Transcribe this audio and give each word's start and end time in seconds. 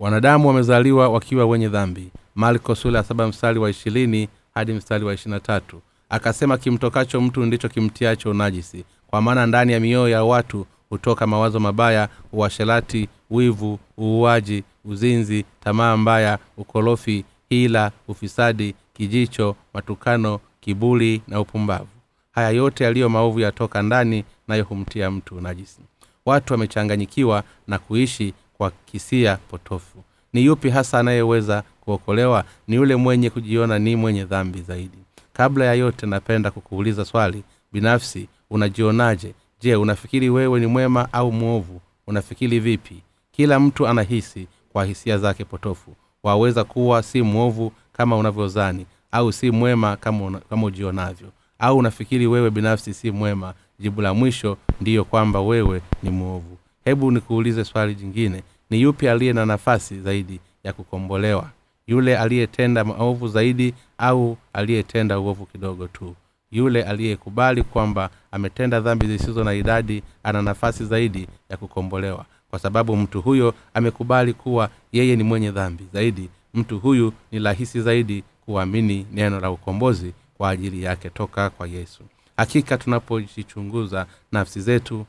wanadamu 0.00 0.48
wamezaliwa 0.48 1.08
wakiwa 1.08 1.46
wenye 1.46 1.68
dhambi. 1.68 2.10
Marko 2.34 2.74
sula 2.74 3.04
ya 3.18 3.26
mstari 3.26 3.58
wa 3.58 3.70
ishirini 3.70 4.28
hadi 4.54 4.72
mstari 4.72 5.04
wa 5.04 5.14
ishirina 5.14 5.40
tatu. 5.40 5.80
Akasema 6.08 6.58
kimtokacho 6.58 7.20
mtu 7.20 7.46
ndicho 7.46 7.68
kimtiacho 7.68 8.30
unajisi 8.30 8.84
kwa 9.06 9.22
maana 9.22 9.46
ndani 9.46 9.72
ya 9.72 9.80
mioyo 9.80 10.08
ya 10.08 10.24
watu 10.24 10.66
hutoka 10.90 11.26
mawazo 11.26 11.60
mabaya 11.60 12.08
uasherati 12.32 13.08
wivu 13.30 13.78
uuaji 13.98 14.64
uzinzi 14.84 15.44
tamaa 15.60 15.96
mbaya 15.96 16.38
ukorofi 16.56 17.24
hila 17.48 17.92
ufisadi 18.08 18.74
kijicho 18.92 19.56
matukano 19.74 20.40
kibuli 20.60 21.22
na 21.28 21.40
upumbavu. 21.40 21.88
Haya 22.32 22.50
yote 22.50 22.84
yaliyo 22.84 23.08
maovu 23.08 23.40
yatoka 23.40 23.82
ndani 23.82 24.24
nayo 24.48 24.64
humtia 24.64 25.10
mtu 25.10 25.36
unajisi 25.36 25.80
watu 26.26 26.52
wamechanganyikiwa 26.52 27.42
na 27.66 27.78
kuishi 27.78 28.34
kwa 28.58 28.70
kisia 28.70 29.36
potofu. 29.36 29.98
Ni 30.32 30.44
yupi 30.44 30.70
hasa 30.70 30.98
anayeweza 30.98 31.62
kuokolewa? 31.80 32.44
Ni 32.68 32.76
yule 32.76 32.96
mwenye 32.96 33.30
kujiona 33.30 33.78
ni 33.78 33.96
mwenye 33.96 34.24
dhambi 34.24 34.62
zaidi. 34.62 34.98
Kabla 35.32 35.64
ya 35.64 35.74
yote 35.74 36.06
napenda 36.06 36.50
kukuuliza 36.50 37.04
swali. 37.04 37.42
Binafsi 37.72 38.28
unajionaje? 38.50 39.34
Je 39.60 39.76
unafikiri 39.76 40.30
wewe 40.30 40.60
ni 40.60 40.66
mwema 40.66 41.12
au 41.12 41.32
mwovu? 41.32 41.80
Unafikiri 42.06 42.60
vipi? 42.60 43.02
Kila 43.32 43.60
mtu 43.60 43.86
anahisi 43.88 44.46
kwa 44.72 44.84
hisia 44.84 45.18
zake 45.18 45.44
potofu. 45.44 45.94
Waweza 46.22 46.64
kuwa 46.64 47.02
si 47.02 47.22
mwovu 47.22 47.72
kama 47.92 48.16
unavyozani 48.16 48.86
au 49.12 49.32
si 49.32 49.50
mwema 49.50 49.96
kama, 49.96 50.24
una, 50.24 50.38
kama 50.38 50.66
ujionavyo. 50.66 51.28
Au 51.58 51.78
unafikiri 51.78 52.26
wewe 52.26 52.50
binafsi 52.50 52.94
si 52.94 53.10
mwema? 53.10 53.54
Jibu 53.78 54.02
la 54.02 54.14
mwisho 54.14 54.56
ndiyo 54.80 55.04
kwamba 55.04 55.40
wewe 55.40 55.80
ni 56.02 56.10
mwovu 56.10 56.57
hebu 56.88 57.10
nikuulize 57.10 57.64
swali 57.64 57.94
jingine. 57.94 58.42
Ni 58.70 58.80
yupi 58.80 59.08
aliye 59.08 59.32
na 59.32 59.46
nafasi 59.46 60.00
zaidi 60.00 60.40
ya 60.64 60.72
kukombolewa? 60.72 61.50
Yule 61.86 62.18
aliyetenda 62.18 62.84
maovu 62.84 63.28
zaidi 63.28 63.74
au 63.98 64.36
aliyetenda 64.52 65.18
uovu 65.20 65.46
kidogo 65.46 65.86
tu? 65.88 66.14
Yule 66.50 66.82
aliyekubali 66.82 67.62
kwamba 67.62 68.10
ametenda 68.32 68.80
dhambi 68.80 69.06
zisizo 69.06 69.44
na 69.44 69.54
idadi 69.54 70.02
ana 70.22 70.42
nafasi 70.42 70.84
zaidi 70.84 71.28
ya 71.50 71.56
kukombolewa. 71.56 72.24
Kwa 72.50 72.58
sababu 72.58 72.96
mtu 72.96 73.22
huyo 73.22 73.54
amekubali 73.74 74.32
kuwa 74.32 74.70
yeye 74.92 75.16
ni 75.16 75.22
mwenye 75.22 75.50
dhambi 75.50 75.84
zaidi 75.92 76.28
mtu 76.54 76.78
huyu 76.78 77.12
ni 77.32 77.38
rahisi 77.38 77.80
zaidi 77.80 78.24
kuamini 78.46 79.06
neno 79.12 79.40
la 79.40 79.50
ukombozi 79.50 80.12
kwa 80.36 80.50
ajili 80.50 80.82
yake 80.82 81.10
toka 81.10 81.50
kwa 81.50 81.66
yesu. 81.66 82.02
Hakika 82.36 82.78
tunapojichunguza 82.78 84.06
nafsi 84.32 84.60
zetu 84.60 85.06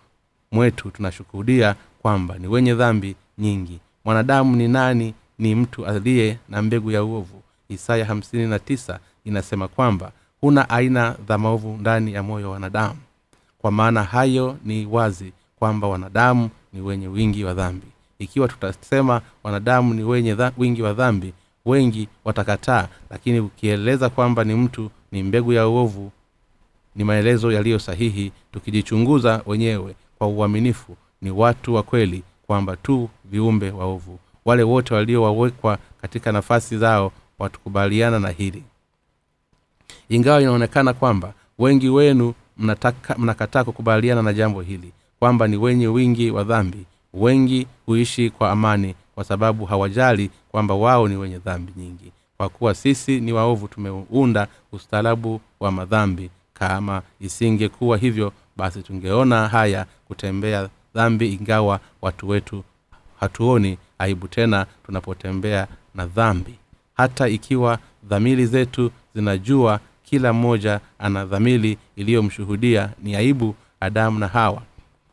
mwetu 0.52 0.90
tunashuhudia 0.92 1.76
kwamba 2.02 2.38
ni 2.38 2.48
wenye 2.48 2.74
dhambi 2.76 3.16
nyingi. 3.38 3.80
Mwanadamu 4.06 4.56
ni 4.56 4.68
nani? 4.68 5.14
Ni 5.40 5.56
mtu 5.56 5.86
aliye 5.86 6.38
na 6.50 6.62
mbegu 6.62 6.92
ya 6.92 7.04
uovu. 7.04 7.42
Isaya 7.70 8.06
hamsini 8.06 8.48
na 8.48 8.60
tisa 8.60 9.00
inasema 9.26 9.68
kwamba 9.68 10.12
huna 10.42 10.70
aina 10.70 11.16
za 11.28 11.38
maovu 11.38 11.78
ndani 11.80 12.14
ya 12.14 12.24
moyo 12.24 12.48
wa 12.48 12.54
wanadamu. 12.54 13.00
Kwa 13.62 13.72
maana 13.72 14.04
hayo 14.04 14.58
ni 14.66 14.86
wazi 14.86 15.34
kwamba 15.60 15.88
wanadamu 15.88 16.50
ni 16.74 16.82
wenye 16.82 17.08
wingi 17.08 17.44
wa 17.44 17.54
dhambi. 17.54 17.88
Ikiwa 18.20 18.48
tutasema 18.48 19.22
wanadamu 19.44 19.94
ni 19.94 20.04
wenye 20.04 20.36
dha, 20.36 20.52
wingi 20.58 20.82
wa 20.82 20.94
dhambi 20.94 21.34
wengi 21.66 22.08
watakataa. 22.26 22.88
Lakini 23.10 23.40
ukieleza 23.40 24.10
kwamba 24.10 24.44
ni 24.44 24.54
mtu 24.56 24.92
ni 25.12 25.24
mbegu 25.24 25.54
ya 25.54 25.68
uovu 25.68 26.12
ni 26.96 27.04
maelezo 27.04 27.52
yaliyo 27.52 27.80
sahihi 27.80 28.32
tukijichunguza 28.52 29.42
wenyewe 29.46 29.96
kwa 30.20 30.28
uaminifu 30.28 30.98
ni 31.22 31.32
watu 31.32 31.74
wa 31.76 31.84
kweli 31.84 32.24
kwamba 32.48 32.76
tu 32.76 33.10
viumbe 33.26 33.72
waovu. 33.72 34.20
Wale 34.46 34.64
wote 34.64 34.94
waliowawekwa 34.94 35.78
katika 36.02 36.32
nafasi 36.32 36.78
zao 36.78 37.12
watukubaliana 37.40 38.20
na 38.20 38.30
hili. 38.30 38.64
Ingawa 40.10 40.42
inaonekana 40.42 40.94
kwamba 40.94 41.34
wengi 41.60 41.90
wenu 41.90 42.34
mnakataa 43.18 43.64
kukubaliana 43.64 44.22
na 44.22 44.34
jambo 44.34 44.62
hili 44.62 44.92
kwamba 45.20 45.48
ni 45.48 45.58
wenye 45.58 45.88
wingi 45.88 46.32
wa 46.32 46.44
dhambi 46.44 46.86
wengi 47.14 47.68
huishi 47.86 48.30
kwa 48.30 48.52
amani 48.52 48.96
kwa 49.16 49.24
sababu 49.24 49.66
hawajali 49.66 50.30
kwamba 50.52 50.74
wao 50.76 51.08
ni 51.08 51.16
wenye 51.16 51.38
dhambi 51.38 51.74
nyingi. 51.78 52.12
Kwa 52.38 52.50
kuwa 52.50 52.76
sisi 52.76 53.20
ni 53.22 53.34
waovu 53.34 53.68
tumeunda 53.68 54.48
ustaarabu 54.72 55.42
wa 55.60 55.72
madhambi 55.72 56.30
kama 56.54 57.02
isingekuwa 57.22 57.98
hivyo 57.98 58.34
basi 58.60 58.84
tungeona 58.84 59.48
haya 59.48 59.86
kutembea 60.08 60.70
dhambi 60.96 61.34
ingawa 61.34 61.80
watu 62.02 62.30
wetu 62.30 62.64
hatuoni 63.20 63.78
aibu 64.00 64.28
tena 64.28 64.66
tunapotembea 64.86 65.68
na 65.96 66.06
dhambi. 66.06 66.56
Hata 66.98 67.28
ikiwa 67.28 67.80
dhamiri 68.04 68.46
zetu 68.46 68.92
zinajua 69.16 69.80
kila 70.04 70.34
mmoja 70.34 70.80
ana 71.00 71.26
dhamiri 71.26 71.78
iliyomshuhudia 71.96 72.90
ni 73.04 73.16
aibu 73.16 73.56
adamu 73.80 74.20
na 74.20 74.28
hawa 74.28 74.62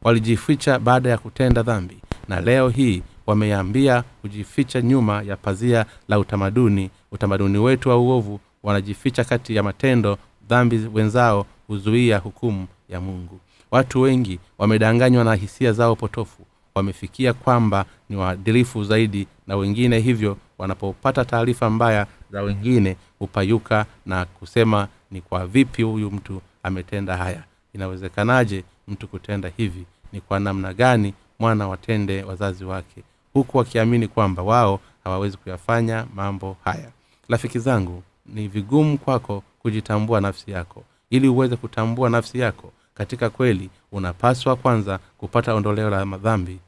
walijificha 0.02 0.78
baada 0.78 1.10
ya 1.10 1.18
kutenda 1.18 1.62
dhambi 1.62 1.96
na 2.28 2.40
leo 2.40 2.68
hii 2.68 3.02
wameambia 3.26 4.02
kujificha 4.20 4.82
nyuma 4.82 5.22
ya 5.22 5.36
pazia 5.36 5.86
la 6.08 6.18
utamaduni. 6.18 6.90
Utamaduni 7.12 7.58
wetu 7.58 7.88
wa 7.88 7.96
uovu 7.96 8.40
wanajificha 8.62 9.24
kati 9.24 9.56
ya 9.56 9.62
matendo 9.62 10.18
dhambi 10.48 10.88
wenzao 10.94 11.46
huzuia 11.66 12.19
hukumu 12.19 12.66
ya 12.88 13.00
mungu. 13.00 13.41
Watu 13.71 14.00
wengi 14.00 14.38
wamedanganywa 14.59 15.25
na 15.25 15.34
hisia 15.34 15.72
zao 15.72 15.97
potofu. 15.97 16.43
Wamefikia 16.75 17.32
kwamba 17.32 17.84
ni 18.09 18.16
waadilifu 18.16 18.84
zaidi 18.84 19.27
na 19.47 19.56
wengine 19.56 19.99
hivyo 19.99 20.37
wanapopata 20.59 21.25
taarifa 21.25 21.71
mbaya 21.71 22.06
za 22.32 22.43
wengine 22.43 22.97
hupayuka 23.19 23.87
na 24.06 24.25
kusema 24.25 24.88
ni 25.10 25.21
kwa 25.21 25.47
vipi 25.47 25.82
huyu 25.82 26.10
mtu 26.10 26.41
ametenda 26.62 27.16
haya. 27.16 27.43
Inawezekanaje 27.75 28.65
mtu 28.88 29.09
kutenda 29.09 29.50
hivi? 29.56 29.87
Ni 30.12 30.21
kwa 30.21 30.41
namna 30.41 30.72
gani 30.75 31.15
mwana 31.38 31.69
watende 31.69 32.22
wazazi 32.22 32.65
wake? 32.65 33.03
Huku 33.33 33.59
wakiamini 33.59 34.09
kwamba 34.09 34.43
wao 34.43 34.81
hawawezi 35.04 35.37
kuyafanya 35.37 36.06
mambo 36.15 36.56
haya. 36.65 36.91
Rafiki 37.28 37.59
zangu 37.59 38.03
ni 38.27 38.48
vigumu 38.48 38.98
kwako 38.98 39.43
kujitambua 39.59 40.21
nafsi 40.21 40.50
yako 40.50 40.84
ili 41.10 41.28
uweze 41.28 41.56
kutambua 41.56 42.10
nafsi 42.10 42.38
yako 42.38 42.72
katika 42.94 43.30
kweli 43.30 43.70
unapaswa 43.92 44.56
kwanza 44.56 44.98
kupata 45.18 45.54
ondoleo 45.54 45.90
la 45.90 46.06
madhambi. 46.06 46.58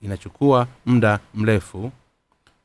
Inachukua 0.00 0.66
muda 0.86 1.20
mrefu 1.34 1.92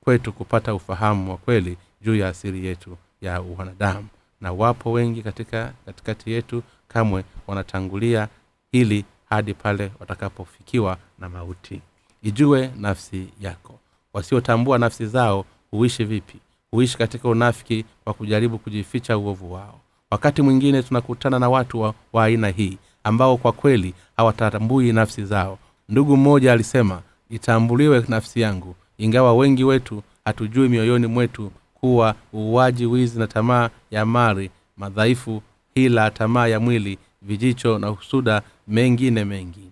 kwetu 0.01 0.33
kupata 0.33 0.73
ufahamu 0.73 1.31
wa 1.31 1.37
kweli 1.37 1.77
juu 2.01 2.15
ya 2.15 2.27
asili 2.27 2.65
yetu 2.65 2.97
ya 3.21 3.41
wanadamu. 3.57 4.07
Na 4.41 4.51
wapo 4.51 4.91
wengi 4.91 5.21
katika 5.21 5.73
katikati 5.85 6.31
yetu 6.31 6.63
kamwe 6.87 7.23
wanatangulia 7.47 8.27
hili 8.71 9.05
hadi 9.29 9.53
pale 9.53 9.91
watakapofikiwa 9.99 10.97
na 11.19 11.29
mauti. 11.29 11.81
Ijue 12.23 12.71
nafsi 12.77 13.27
yako. 13.41 13.79
Wasiotambua 14.13 14.77
nafsi 14.77 15.05
zao 15.07 15.45
huishi 15.71 16.03
vipi? 16.05 16.39
Huishi 16.71 16.97
katika 16.97 17.29
unafiki 17.29 17.85
kwa 18.03 18.13
kujaribu 18.13 18.59
kujificha 18.59 19.17
uovu 19.17 19.53
wao 19.53 19.79
wakati 20.13 20.41
mwingine 20.41 20.83
tunakutana 20.83 21.39
na 21.39 21.49
watu 21.49 21.81
wa, 21.81 21.93
wa 22.13 22.23
aina 22.25 22.47
hii 22.47 22.77
ambao 23.03 23.37
kwa 23.37 23.51
kweli 23.51 23.93
hawatambui 24.17 24.91
nafsi 24.93 25.25
zao. 25.25 25.57
Ndugu 25.89 26.17
mmoja 26.17 26.53
alisema 26.53 27.01
itambuliwe 27.29 28.03
nafsi 28.07 28.41
yangu 28.41 28.75
ingawa 28.97 29.33
wengi 29.33 29.63
wetu 29.63 30.03
hatujui 30.25 30.69
mioyoni 30.69 31.07
mwetu 31.07 31.51
kuwa 31.73 32.15
uuaji 32.33 32.85
wizi 32.85 33.19
na 33.19 33.27
tamaa 33.27 33.69
ya 33.91 34.05
mali 34.05 34.49
madhaifu 34.77 35.41
hila 35.75 36.11
tamaa 36.11 36.47
ya 36.47 36.59
mwili 36.59 36.97
vijicho 37.21 37.79
na 37.79 37.87
husuda 37.87 38.41
mengine 38.67 39.25
mengi. 39.25 39.69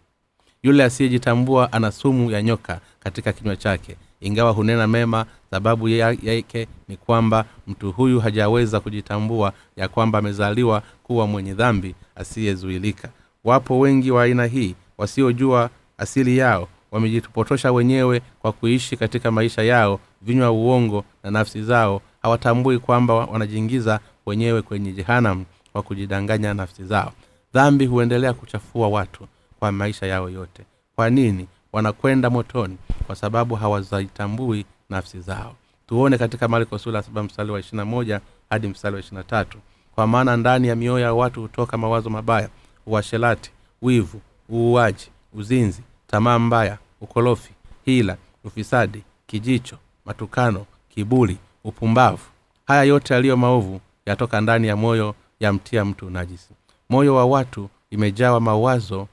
Yule 0.64 0.84
asiyejitambua 0.84 1.74
ana 1.74 1.92
sumu 1.92 2.32
ya 2.32 2.42
nyoka 2.42 2.80
katika 3.00 3.34
kinywa 3.34 3.56
chake 3.56 3.96
ingawa 4.22 4.52
hunena 4.52 4.88
mema 4.88 5.26
sababu 5.52 5.90
yake 5.90 6.68
ni 6.88 6.98
kwamba 6.98 7.46
mtu 7.68 7.92
huyu 7.92 8.20
hajaweza 8.20 8.80
kujitambua 8.80 9.54
ya 9.76 9.88
kwamba 9.88 10.20
amezaliwa 10.20 10.84
kuwa 11.04 11.28
mwenye 11.28 11.54
dhambi 11.54 11.96
asiyezuilika. 12.16 13.10
Wapo 13.44 13.80
wengi 13.80 14.12
wa 14.12 14.24
aina 14.24 14.46
hii 14.46 14.76
wasiojua 14.98 15.70
asili 15.98 16.38
yao 16.38 16.68
wamejipotosha 16.92 17.72
wenyewe 17.72 18.22
kwa 18.42 18.52
kuishi 18.52 18.98
katika 18.98 19.32
maisha 19.32 19.62
yao 19.64 20.00
vinywa 20.22 20.52
uongo 20.52 21.04
na 21.24 21.32
nafsi 21.32 21.64
zao 21.64 22.02
hawatambui 22.22 22.80
kwamba 22.80 23.14
wanajiingiza 23.14 24.00
wenyewe 24.26 24.62
kwenye 24.62 24.92
jehanam 24.92 25.46
kwa 25.74 25.82
kujidanganya 25.82 26.54
nafsi 26.54 26.84
zao. 26.84 27.12
Dhambi 27.54 27.86
huendelea 27.86 28.34
kuchafua 28.34 28.88
watu 28.88 29.28
kwa 29.60 29.72
maisha 29.72 30.06
yao 30.06 30.30
yote. 30.30 30.64
Kwa 30.96 31.10
nini 31.10 31.48
wanakwenda 31.74 32.30
motoni 32.30 32.78
kwa 33.08 33.16
sababu 33.16 33.56
hawazaitambui 33.56 34.66
nafsi 34.90 35.20
zao. 35.22 35.56
Tuone 35.88 36.18
katika 36.18 36.48
marko 36.48 36.78
sula 36.78 37.04
saba 37.04 37.24
mstari 37.24 37.52
wa 37.52 37.60
ishirina 37.60 37.86
moja 37.86 38.22
hadi 38.50 38.68
mstari 38.68 38.94
wa 38.96 39.00
ishirina 39.00 39.24
tatu. 39.24 39.58
Kwa 39.96 40.08
maana 40.08 40.38
ndani 40.38 40.68
ya 40.68 40.76
mioyo 40.76 41.00
ya 41.06 41.14
watu 41.14 41.42
hutoka 41.42 41.78
mawazo 41.78 42.10
mabaya 42.10 42.50
uasherati 42.86 43.52
wivu 43.82 44.22
uuaji 44.50 45.10
uzinzi 45.34 45.82
tamaa 46.08 46.40
mbaya 46.40 46.78
ukorofi 47.02 47.52
hila 47.86 48.18
ufisadi 48.44 49.04
kijicho 49.28 49.78
matukano 50.06 50.66
kiburi 50.90 51.38
upumbavu. 51.64 52.24
Haya 52.68 52.84
yote 52.84 53.14
yaliyo 53.14 53.38
maovu 53.38 53.82
yatoka 54.06 54.42
ndani 54.42 54.68
ya 54.68 54.76
moyo 54.76 55.16
yamtia 55.40 55.86
mtu 55.86 56.10
najisi. 56.10 56.50
Moyo 56.90 57.16
wa 57.16 57.26
watu 57.26 57.70
imejawa 57.92 58.40
mawazo 58.42 59.08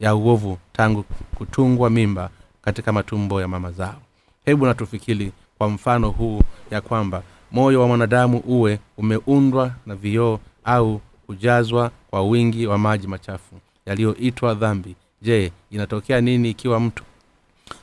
ya 0.00 0.14
uovu 0.14 0.58
tangu 0.72 1.04
kutungwa 1.34 1.90
mimba 1.90 2.30
katika 2.62 2.92
matumbo 2.92 3.40
ya 3.40 3.48
mama 3.48 3.70
zao. 3.72 4.00
Hebu 4.44 4.66
natufikiri 4.66 5.32
kwa 5.58 5.68
mfano 5.68 6.10
huu 6.10 6.42
ya 6.70 6.80
kwamba 6.80 7.22
moyo 7.52 7.80
wa 7.80 7.88
mwanadamu 7.88 8.38
uwe 8.46 8.78
umeundwa 8.98 9.70
na 9.86 9.94
vioo 9.94 10.38
au 10.64 11.00
kujazwa 11.26 11.90
kwa 12.10 12.22
wingi 12.22 12.66
wa 12.66 12.78
maji 12.78 13.06
machafu 13.06 13.54
yaliyoitwa 13.86 14.54
dhambi. 14.54 14.96
Je 15.22 15.52
inatokea 15.70 16.20
nini 16.20 16.50
ikiwa 16.50 16.80
mtu 16.80 17.04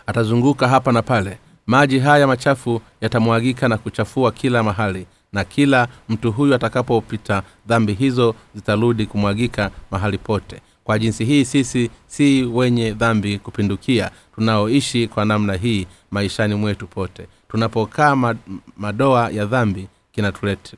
atazunguka 0.07 0.67
hapa 0.67 0.91
na 0.91 1.01
pale? 1.01 1.37
Maji 1.67 1.99
haya 1.99 2.27
machafu 2.27 2.81
yatamwagika 3.01 3.67
na 3.67 3.77
kuchafua 3.77 4.31
kila 4.31 4.63
mahali 4.63 5.05
na 5.33 5.43
kila 5.43 5.87
mtu 6.09 6.31
huyu 6.31 6.55
atakapopita 6.55 7.43
dhambi 7.67 7.93
hizo 7.93 8.35
zitarudi 8.55 9.05
kumwagika 9.05 9.71
mahali 9.91 10.17
pote 10.17 10.61
kwa 10.91 10.99
jinsi 10.99 11.25
hii 11.25 11.45
sisi 11.45 11.89
si 12.07 12.43
wenye 12.43 12.91
dhambi 12.91 13.39
kupindukia. 13.39 14.11
Tunaoishi 14.35 15.07
kwa 15.07 15.25
namna 15.25 15.53
hii 15.53 15.87
maishani 16.11 16.55
mwetu 16.55 16.87
pote. 16.87 17.27
Tunapokaa 17.49 18.35
madoa 18.77 19.29
ya 19.29 19.45
dhambi 19.45 19.87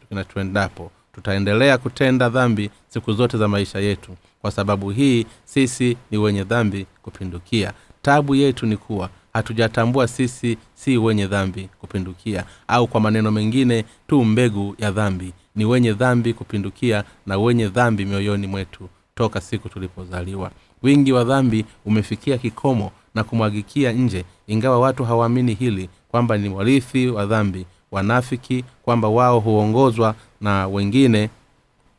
kinatuendapo. 0.10 0.92
Tutaendelea 1.14 1.78
kutenda 1.78 2.30
dhambi 2.30 2.70
siku 2.88 3.14
zote 3.14 3.38
za 3.38 3.48
maisha 3.48 3.80
yetu. 3.80 4.12
Kwa 4.42 4.52
sababu 4.52 4.90
hii 4.90 5.26
sisi 5.46 5.98
ni 6.12 6.18
wenye 6.18 6.44
dhambi 6.44 6.86
kupindukia. 7.02 7.74
Tabu 8.02 8.36
yetu 8.36 8.66
ni 8.66 8.78
kuwa 8.78 9.10
hatujatambua 9.34 10.08
sisi 10.08 10.58
si 10.74 10.98
wenye 10.98 11.28
dhambi 11.28 11.70
kupindukia. 11.80 12.44
Au 12.68 12.88
kwa 12.88 13.02
maneno 13.02 13.32
mengine 13.32 13.86
tu 14.08 14.24
mbegu 14.26 14.76
ya 14.78 14.92
dhambi. 14.92 15.34
Ni 15.56 15.66
wenye 15.66 15.94
dhambi 15.94 16.34
kupindukia 16.34 17.04
na 17.26 17.38
wenye 17.38 17.68
dhambi 17.68 18.06
mioyoni 18.06 18.48
mwetu 18.48 18.90
toka 19.16 19.42
siku 19.42 19.70
tulipozaliwa. 19.70 20.52
Wingi 20.84 21.12
wa 21.14 21.24
dhambi 21.24 21.66
umefikia 21.86 22.38
kikomo 22.38 22.92
na 23.16 23.24
kumwagikia 23.24 23.92
nje 23.92 24.26
ingawa 24.48 24.80
watu 24.80 25.04
hawaamini 25.06 25.54
hili 25.54 25.90
kwamba 26.12 26.38
ni 26.38 26.50
warithi 26.50 27.08
wa 27.08 27.26
dhambi 27.26 27.66
wanafiki 27.92 28.66
kwamba 28.84 29.08
wao 29.08 29.40
huongozwa 29.40 30.16
na 30.42 30.68
wengine 30.68 31.30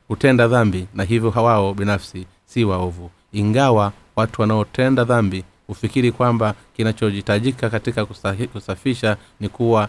hutenda 0.08 0.48
dhambi 0.48 0.86
na 0.94 1.04
hivyo 1.04 1.30
wao 1.30 1.74
binafsi 1.74 2.26
si 2.44 2.64
waovu. 2.64 3.10
Ingawa 3.32 3.92
watu 4.16 4.40
wanaotenda 4.40 5.04
dhambi 5.04 5.44
hufikiri 5.66 6.12
kwamba 6.12 6.54
kinachohitajika 6.76 7.70
katika 7.70 8.06
kusafisha 8.52 9.16
ni 9.40 9.48
kuwa 9.48 9.88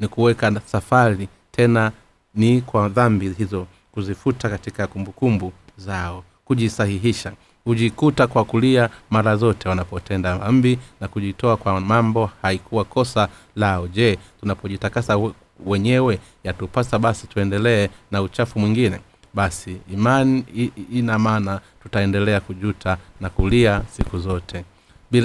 ni 0.00 0.08
kuweka 0.08 0.60
safari 0.66 1.28
tena 1.50 1.92
ni 2.34 2.60
kwa 2.60 2.88
dhambi 2.88 3.28
hizo 3.30 3.66
kuzifuta 3.92 4.48
katika 4.48 4.86
kumbukumbu 4.86 5.52
zao 5.76 6.24
kujisahihisha 6.54 7.32
hujikuta 7.64 8.26
kwa 8.26 8.44
kulia 8.44 8.90
mara 9.10 9.36
zote 9.36 9.68
wanapotenda 9.68 10.38
dhambi 10.38 10.78
na 11.00 11.08
kujitoa 11.08 11.56
kwa 11.56 11.80
mambo 11.80 12.30
haikuwa 12.42 12.84
kosa 12.84 13.28
lao. 13.56 13.88
Je 13.88 14.18
tunapojitakasa 14.40 15.18
wenyewe 15.66 16.18
yatupasa 16.44 16.98
basi 16.98 17.26
tuendelee 17.26 17.88
na 18.10 18.22
uchafu 18.22 18.58
mwingine? 18.58 19.00
Basi 19.34 19.76
imani 19.92 20.44
ina 20.92 21.18
maana 21.18 21.60
tutaendelea 21.82 22.40
kujuta 22.40 22.96
na 23.20 23.30
kulia 23.30 23.82
siku 23.92 24.18
zote. 24.18 24.64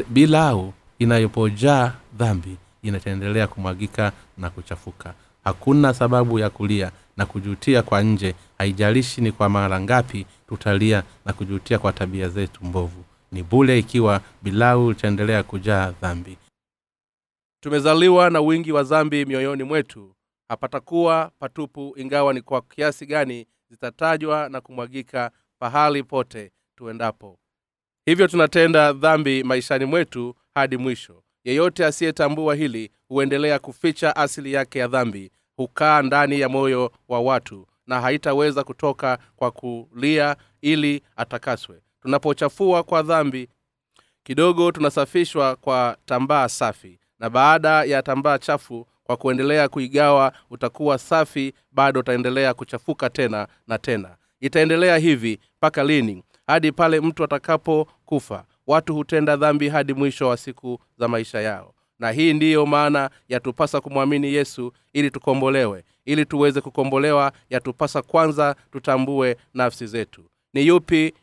Bilau 0.10 0.74
inayopojaa 1.00 1.94
dhambi 2.18 2.58
inataendelea 2.84 3.48
kumwagika 3.48 4.12
na 4.38 4.50
kuchafuka 4.50 5.14
hakuna 5.46 5.94
sababu 5.94 6.40
ya 6.40 6.50
kulia 6.50 6.92
na 7.18 7.26
kujutia 7.26 7.82
kwa 7.82 8.02
nje 8.02 8.36
haijalishi 8.58 9.22
ni 9.22 9.32
kwa 9.32 9.50
mara 9.50 9.82
ngapi 9.82 10.26
tutalia 10.48 11.04
na 11.26 11.34
kujutia 11.34 11.80
kwa 11.80 11.94
tabia 11.94 12.30
zetu 12.30 12.66
mbovu. 12.66 13.04
Ni 13.32 13.44
bule 13.44 13.80
ikiwa 13.80 14.22
bilau 14.42 14.92
itaendelea 14.92 15.44
kujaa 15.44 15.92
dhambi. 15.92 16.38
Tumezaliwa 17.64 18.30
na 18.30 18.42
wingi 18.42 18.72
wa 18.72 18.84
dhambi 18.84 19.26
mioyoni 19.26 19.64
mwetu. 19.64 20.16
Hapatakuwa 20.50 21.32
patupu 21.40 21.94
ingawa 21.98 22.34
ni 22.34 22.42
kwa 22.42 22.62
kiasi 22.62 23.06
gani 23.06 23.48
zitatajwa 23.70 24.50
na 24.50 24.62
kumwagika 24.62 25.32
pahali 25.60 26.04
pote 26.04 26.52
tuendapo. 26.78 27.40
Hivyo 28.06 28.28
tunatenda 28.28 28.94
dhambi 28.94 29.44
maishani 29.44 29.86
mwetu 29.86 30.36
hadi 30.56 30.78
mwisho 30.78 31.24
yeyote 31.46 31.86
asiyetambua 31.86 32.56
hili 32.56 32.92
huendelea 33.08 33.60
kuficha 33.60 34.16
asili 34.16 34.54
yake 34.54 34.80
ya 34.80 34.88
dhambi 34.88 35.32
hukaa 35.58 36.02
ndani 36.02 36.40
ya 36.40 36.50
moyo 36.50 36.92
wa 37.08 37.20
watu 37.22 37.68
na 37.88 38.02
haitaweza 38.02 38.64
kutoka 38.64 39.18
kwa 39.36 39.52
kulia 39.52 40.36
ili 40.62 41.02
atakaswe. 41.16 41.82
Tunapochafua 42.02 42.84
kwa 42.84 43.02
dhambi 43.04 43.50
kidogo 44.24 44.72
tunasafishwa 44.72 45.56
kwa 45.56 45.98
tambaa 46.06 46.48
safi 46.50 47.00
na 47.20 47.30
baada 47.30 47.84
ya 47.84 48.02
tambaa 48.02 48.38
chafu 48.38 48.88
kwa 49.04 49.18
kuendelea 49.18 49.68
kuigawa 49.70 50.34
utakuwa 50.50 50.98
safi 50.98 51.54
bado 51.72 52.00
utaendelea 52.00 52.54
kuchafuka 52.54 53.10
tena 53.10 53.48
na 53.68 53.78
tena. 53.78 54.18
Itaendelea 54.40 54.98
hivi 54.98 55.40
mpaka 55.58 55.84
lini? 55.84 56.24
Hadi 56.48 56.72
pale 56.72 57.00
mtu 57.02 57.24
atakapokufa 57.24 58.46
watu 58.68 58.96
hutenda 58.96 59.36
dhambi 59.38 59.70
hadi 59.70 59.94
mwisho 59.94 60.28
wa 60.28 60.38
siku 60.38 60.80
za 60.98 61.08
maisha 61.08 61.42
yao. 61.42 61.74
Na 62.00 62.12
hii 62.12 62.34
ndiyo 62.34 62.66
maana 62.66 63.10
yatupasa 63.30 63.82
kumwamini 63.82 64.34
yesu 64.34 64.74
ili 64.94 65.12
tukombolewe. 65.12 65.84
Ili 66.06 66.26
tuweze 66.26 66.62
kukombolewa 66.62 67.32
yatupasa 67.50 68.02
kwanza 68.02 68.56
tutambue 68.72 69.38
nafsi 69.54 69.88
zetu. 69.88 70.24
Ni 70.54 70.68
yupi 70.68 71.14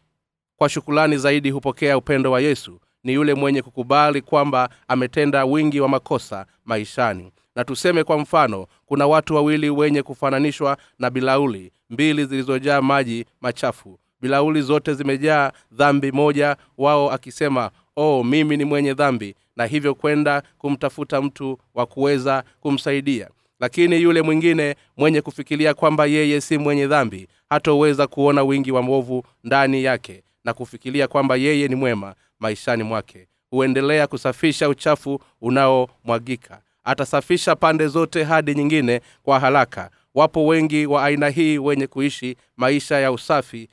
kwa 0.57 0.69
shukulani 0.69 1.17
zaidi 1.19 1.51
hupokea 1.51 1.99
upendo 1.99 2.31
wa 2.33 2.41
yesu? 2.41 2.81
Ni 3.05 3.13
yule 3.13 3.35
mwenye 3.35 3.63
kukubali 3.63 4.21
kwamba 4.21 4.69
ametenda 4.89 5.45
wingi 5.45 5.81
wa 5.81 5.89
makosa 5.89 6.47
maishani. 6.65 7.33
Na 7.57 7.65
tuseme 7.65 8.05
kwa 8.05 8.19
mfano 8.19 8.67
kuna 8.87 9.07
watu 9.07 9.35
wawili 9.35 9.71
wenye 9.71 10.03
kufananishwa 10.03 10.77
na 10.99 11.11
bilauli 11.11 11.73
mbili 11.91 12.25
zilizojaa 12.25 12.83
maji 12.83 13.25
machafu 13.41 13.99
bilauli 14.23 14.63
zote 14.63 14.95
zimejaa 14.95 15.53
dhambi 15.73 16.13
moja 16.13 16.57
wao 16.79 17.11
akisema 17.11 17.71
oh 17.97 18.25
mimi 18.25 18.57
ni 18.57 18.65
mwenye 18.65 18.95
dhambi 18.95 19.35
na 19.57 19.67
hivyo 19.67 19.95
kwenda 19.95 20.43
kumtafuta 20.59 21.23
mtu 21.23 21.59
wa 21.75 21.87
kuweza 21.87 22.45
kumsaidia. 22.61 23.29
Lakini 23.61 24.03
yule 24.03 24.23
mwingine 24.23 24.75
mwenye 24.97 25.21
kufikiria 25.21 25.75
kwamba 25.75 26.07
yeye 26.07 26.41
si 26.41 26.59
mwenye 26.59 26.87
dhambi 26.87 27.29
hatoweza 27.51 28.07
kuona 28.07 28.43
wingi 28.43 28.73
wa 28.73 28.83
mwovu 28.83 29.25
ndani 29.45 29.85
yake 29.85 30.23
na 30.45 30.53
kufikiria 30.55 31.09
kwamba 31.09 31.37
yeye 31.37 31.69
ni 31.69 31.75
mwema 31.75 32.15
maishani 32.41 32.83
mwake. 32.83 33.27
Huendelea 33.51 34.07
kusafisha 34.07 34.69
uchafu 34.69 35.21
unaomwagika. 35.41 36.61
Atasafisha 36.85 37.57
pande 37.57 37.87
zote 37.89 38.25
hadi 38.25 38.55
nyingine 38.55 39.01
kwa 39.23 39.41
haraka. 39.41 39.91
Wapo 40.15 40.47
wengi 40.47 40.87
wa 40.87 41.05
aina 41.05 41.29
hii 41.29 41.59
wenye 41.59 41.87
kuishi 41.87 42.37
maisha 42.57 42.99
ya 43.01 43.13
usafi 43.13 43.69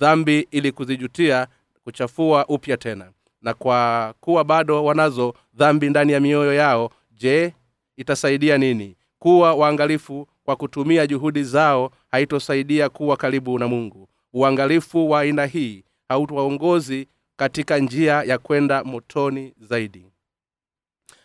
dhambi 0.00 0.48
ili 0.50 0.72
kuzijutia 0.72 1.46
kuchafua 1.84 2.46
upya 2.46 2.76
tena. 2.76 3.12
Na 3.42 3.54
kwa 3.54 4.14
kuwa 4.20 4.44
bado 4.44 4.84
wanazo 4.84 5.34
dhambi 5.54 5.90
ndani 5.90 6.12
ya 6.12 6.20
mioyo 6.20 6.54
yao 6.54 6.90
je 7.12 7.54
itasaidia 7.96 8.58
nini? 8.58 8.96
Kuwa 9.18 9.54
waangalifu 9.54 10.26
kwa 10.44 10.56
kutumia 10.56 11.06
juhudi 11.06 11.42
zao 11.44 11.90
haitosaidia 12.10 12.88
kuwa 12.88 13.16
karibu 13.16 13.58
na 13.58 13.68
mungu. 13.68 14.08
Uangalifu 14.32 15.10
wa 15.10 15.20
aina 15.20 15.46
hii 15.46 15.84
hautawaongozi 16.08 17.08
katika 17.36 17.78
njia 17.78 18.22
ya 18.22 18.38
kwenda 18.38 18.84
motoni 18.84 19.54
zaidi. 19.60 20.06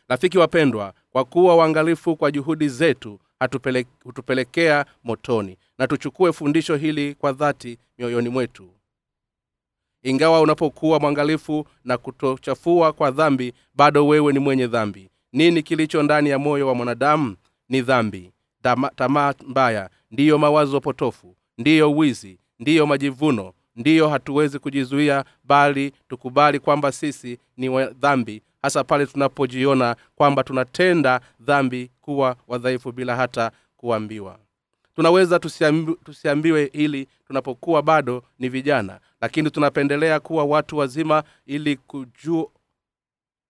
Rafiki 0.07 0.37
wapendwa 0.37 0.93
kwa 1.11 1.25
kuwa 1.25 1.55
uangalifu 1.55 2.15
kwa 2.15 2.31
juhudi 2.31 2.69
zetu 2.69 3.19
hutupelekea 4.03 4.85
motoni 5.03 5.57
na 5.77 5.87
tuchukue 5.87 6.33
fundisho 6.33 6.75
hili 6.75 7.15
kwa 7.15 7.31
dhati 7.31 7.77
mioyoni 7.97 8.29
mwetu. 8.29 8.69
Ingawa 10.03 10.41
unapokuwa 10.41 10.99
mwangalifu 10.99 11.67
na 11.83 11.97
kutochafua 11.97 12.93
kwa 12.93 13.11
dhambi 13.11 13.53
bado 13.75 14.07
wewe 14.07 14.33
ni 14.33 14.39
mwenye 14.39 14.67
dhambi. 14.67 15.09
Nini 15.33 15.63
kilicho 15.63 16.03
ndani 16.03 16.29
ya 16.29 16.39
moyo 16.39 16.67
wa 16.67 16.75
mwanadamu? 16.75 17.35
Ni 17.69 17.81
dhambi. 17.81 18.31
Tamaa 18.95 19.33
mbaya. 19.47 19.89
Ndiyo 20.11 20.37
mawazo 20.37 20.81
potofu. 20.81 21.35
Ndiyo 21.57 21.91
wizi. 21.95 22.39
Ndiyo 22.59 22.85
majivuno. 22.85 23.53
Ndiyo 23.75 24.09
hatuwezi 24.09 24.59
kujizuia 24.59 25.25
bali 25.43 25.91
tukubali 26.09 26.59
kwamba 26.59 26.91
sisi 26.91 27.37
ni 27.57 27.69
wa 27.69 27.85
dhambi 27.85 28.41
hasa 28.61 28.83
pale 28.83 29.05
tunapojiona 29.05 29.95
kwamba 30.15 30.43
tunatenda 30.43 31.21
dhambi 31.39 31.91
kuwa 32.01 32.35
wadhaifu 32.47 32.91
bila 32.91 33.15
hata 33.15 33.51
kuambiwa 33.77 34.39
tunaweza 34.95 35.39
tusiambi, 35.39 35.93
tusiambiwe 36.03 36.69
hili 36.73 37.07
tunapokuwa 37.27 37.81
bado 37.81 38.23
ni 38.39 38.49
vijana 38.49 38.99
lakini 39.21 39.51
tunapendelea 39.51 40.19
kuwa 40.19 40.43
watu 40.45 40.77
wazima 40.77 41.23
ili 41.45 41.75
kujua 41.75 42.47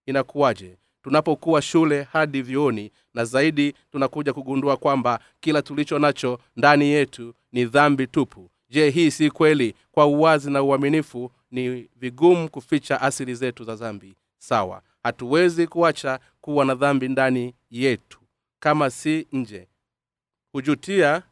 inakuwaje. 0.05 0.77
Tunapokuwa 1.03 1.61
shule 1.61 2.03
hadi 2.03 2.41
vyuoni 2.41 2.91
na 3.13 3.25
zaidi 3.25 3.73
tunakuja 3.91 4.33
kugundua 4.33 4.77
kwamba 4.77 5.19
kila 5.39 5.61
tulicho 5.61 5.99
nacho 5.99 6.39
ndani 6.55 6.85
yetu 6.85 7.33
ni 7.51 7.65
dhambi 7.65 8.07
tupu. 8.07 8.49
Je 8.69 8.89
hii 8.89 9.11
si 9.11 9.31
kweli? 9.31 9.75
Kwa 9.91 10.05
uwazi 10.05 10.51
na 10.51 10.63
uaminifu 10.63 11.31
ni 11.51 11.89
vigumu 11.95 12.49
kuficha 12.49 13.01
asili 13.01 13.35
zetu 13.35 13.63
za 13.63 13.75
dhambi. 13.75 14.15
Sawa 14.37 14.81
hatuwezi 15.03 15.67
kuacha 15.67 16.19
kuwa 16.41 16.65
na 16.65 16.75
dhambi 16.75 17.07
ndani 17.09 17.53
yetu. 17.69 18.19
Kama 18.59 18.89
si 18.89 19.27
nje 19.31 19.67
hujutia 20.51 21.23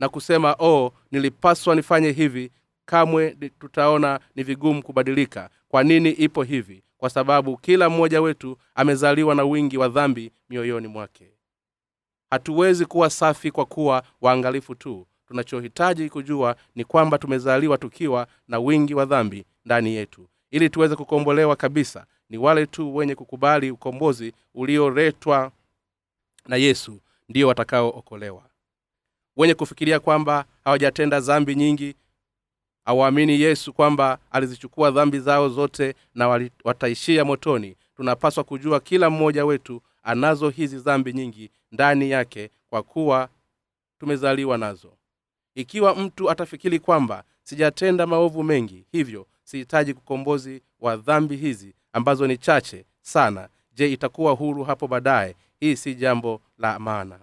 na 0.00 0.08
kusema 0.08 0.56
oh 0.58 0.92
nilipaswa 1.12 1.74
nifanye 1.74 2.10
hivi 2.12 2.50
kamwe 2.84 3.30
tutaona 3.58 4.20
ni 4.36 4.42
vigumu 4.42 4.82
kubadilika. 4.82 5.50
Kwa 5.68 5.82
nini 5.84 6.10
ipo 6.10 6.42
hivi? 6.42 6.82
Kwa 6.98 7.10
sababu 7.10 7.56
kila 7.56 7.88
mmoja 7.90 8.20
wetu 8.22 8.58
amezaliwa 8.74 9.34
na 9.34 9.44
wingi 9.44 9.78
wa 9.78 9.88
dhambi 9.88 10.32
mioyoni 10.50 10.88
mwake. 10.88 11.30
Hatuwezi 12.30 12.86
kuwa 12.86 13.10
safi 13.10 13.50
kwa 13.50 13.66
kuwa 13.66 14.02
waangalifu 14.20 14.74
tu. 14.74 15.06
Tunachohitaji 15.28 16.10
kujua 16.10 16.56
ni 16.74 16.84
kwamba 16.84 17.18
tumezaliwa 17.18 17.78
tukiwa 17.78 18.26
na 18.48 18.58
wingi 18.58 18.94
wa 18.94 19.04
dhambi 19.04 19.44
ndani 19.64 19.94
yetu. 19.94 20.28
Ili 20.50 20.70
tuweze 20.70 20.96
kukombolewa 20.96 21.56
kabisa 21.56 22.06
ni 22.30 22.38
wale 22.38 22.66
tu 22.66 22.96
wenye 22.96 23.14
kukubali 23.14 23.70
ukombozi 23.70 24.32
ulioletwa 24.54 25.52
na 26.46 26.56
yesu 26.56 27.00
ndio 27.28 27.48
watakaookolewa 27.48 28.42
wenye 29.36 29.54
kufikiria 29.54 30.00
kwamba 30.00 30.44
hawajatenda 30.64 31.20
dhambi 31.20 31.54
nyingi 31.54 31.94
hawaamini 32.84 33.40
yesu 33.40 33.72
kwamba 33.72 34.18
alizichukua 34.30 34.90
dhambi 34.90 35.20
zao 35.20 35.48
zote 35.48 35.94
na 36.14 36.48
wataishia 36.64 37.24
motoni 37.24 37.76
tunapaswa 37.96 38.44
kujua 38.44 38.80
kila 38.80 39.10
mmoja 39.10 39.44
wetu 39.44 39.82
anazo 40.02 40.48
hizi 40.48 40.78
dhambi 40.78 41.12
nyingi 41.12 41.50
ndani 41.72 42.10
yake 42.10 42.50
kwa 42.70 42.82
kuwa 42.82 43.28
tumezaliwa 43.98 44.58
nazo. 44.58 44.92
Ikiwa 45.54 45.94
mtu 45.94 46.30
atafikiri 46.30 46.78
kwamba 46.78 47.24
sijatenda 47.42 48.06
maovu 48.06 48.42
mengi 48.42 48.84
hivyo 48.92 49.26
sihitaji 49.44 49.92
ukombozi 49.92 50.62
wa 50.80 50.96
dhambi 50.96 51.36
hizi 51.36 51.74
ambazo 51.92 52.26
ni 52.26 52.36
chache 52.38 52.84
sana 53.02 53.48
je 53.74 53.92
itakuwa 53.92 54.32
huru 54.32 54.64
hapo 54.64 54.88
baadaye? 54.88 55.36
Hii 55.60 55.76
si 55.76 55.94
jambo 55.94 56.40
la 56.58 56.78
maana 56.78 57.18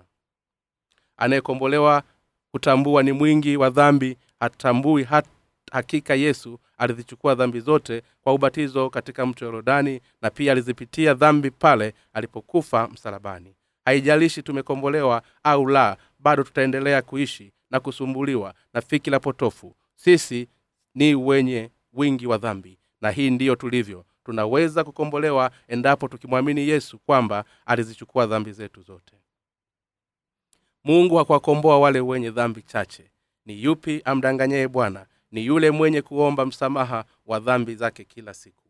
anayekombolewa 1.23 2.03
kutambua 2.51 3.03
ni 3.03 3.11
mwingi 3.11 3.57
wa 3.57 3.69
dhambi 3.69 4.17
hatambui 4.39 5.03
hat, 5.03 5.25
hakika 5.71 6.15
yesu 6.15 6.59
alizichukua 6.77 7.35
dhambi 7.35 7.59
zote 7.59 8.01
kwa 8.21 8.33
ubatizo 8.33 8.89
katika 8.89 9.25
mto 9.25 9.45
yorodani 9.45 10.01
na 10.21 10.29
pia 10.29 10.51
alizipitia 10.51 11.13
dhambi 11.13 11.51
pale 11.51 11.93
alipokufa 12.13 12.87
msalabani. 12.87 13.55
Haijalishi 13.85 14.43
tumekombolewa 14.43 15.21
au 15.43 15.67
la 15.67 15.97
bado 16.19 16.43
tutaendelea 16.43 17.01
kuishi 17.01 17.51
na 17.71 17.79
kusumbuliwa 17.79 18.53
na 18.73 18.81
fikira 18.81 19.19
potofu. 19.19 19.75
Sisi 19.95 20.47
ni 20.95 21.15
wenye 21.15 21.69
wingi 21.93 22.27
wa 22.27 22.37
dhambi 22.37 22.77
na 23.01 23.11
hii 23.11 23.29
ndiyo 23.29 23.55
tulivyo. 23.55 24.05
Tunaweza 24.25 24.83
kukombolewa 24.83 25.51
endapo 25.67 26.07
tukimwamini 26.07 26.67
yesu 26.69 26.99
kwamba 26.99 27.45
alizichukua 27.65 28.25
dhambi 28.25 28.51
zetu 28.51 28.81
zote 28.81 29.13
mungu 30.83 31.15
hakuwakomboa 31.15 31.79
wale 31.79 31.99
wenye 31.99 32.31
dhambi 32.31 32.61
chache. 32.61 33.11
Ni 33.45 33.63
yupi 33.63 34.01
amdanganyaye 34.05 34.67
bwana? 34.67 35.05
Ni 35.31 35.45
yule 35.45 35.71
mwenye 35.71 36.01
kuomba 36.01 36.45
msamaha 36.45 37.05
wa 37.25 37.39
dhambi 37.39 37.75
zake 37.75 38.03
kila 38.03 38.33
siku. 38.33 38.63